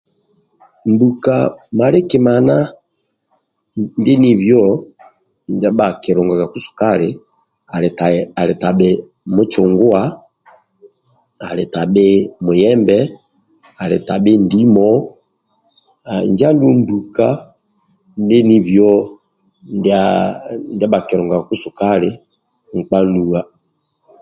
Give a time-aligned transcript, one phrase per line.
[0.91, 1.33] Mbuka
[1.77, 2.55] malikimana
[3.99, 4.63] ndie nibio
[5.53, 7.09] ndia bhakilungagaku sukali
[8.41, 8.89] ali tabhi
[9.35, 9.99] mucunguwa
[11.49, 12.07] ali tabhi
[12.43, 12.97] muyembe
[13.81, 14.89] ali tabhi ndimo
[16.27, 17.27] injo andulu mbuka
[20.73, 22.09] ndia bhalungagaku sukali
[22.75, 23.41] nkpa anuwa